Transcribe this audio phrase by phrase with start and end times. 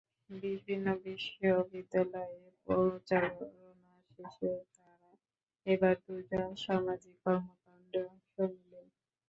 [0.35, 3.49] বিভিন্ন বিশ্ববিদ্যালয়ে প্রচারণা
[4.09, 5.11] শেষে তাঁরা
[5.65, 8.87] এবার দুজন সামাজিক কর্মকাণ্ডে অংশ নিলেন।